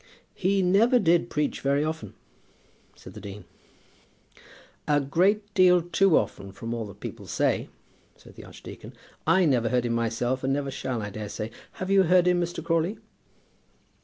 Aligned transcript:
"He 0.33 0.63
never 0.63 0.97
did 0.97 1.29
preach 1.29 1.61
very 1.61 1.83
often," 1.83 2.15
said 2.95 3.13
the 3.13 3.21
dean. 3.21 3.43
"A 4.87 4.99
great 4.99 5.53
deal 5.53 5.83
too 5.83 6.17
often, 6.17 6.51
from 6.51 6.73
all 6.73 6.87
that 6.87 6.99
people 6.99 7.27
say," 7.27 7.69
said 8.17 8.33
the 8.33 8.45
archdeacon. 8.45 8.95
"I 9.27 9.45
never 9.45 9.69
heard 9.69 9.85
him 9.85 9.93
myself, 9.93 10.43
and 10.43 10.51
never 10.51 10.71
shall, 10.71 11.03
I 11.03 11.11
dare 11.11 11.29
say. 11.29 11.51
You 11.87 12.01
have 12.01 12.09
heard 12.09 12.27
him, 12.27 12.41
Mr. 12.41 12.63
Crawley?" 12.63 12.97